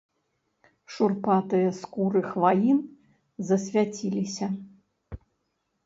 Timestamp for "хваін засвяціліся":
2.31-4.45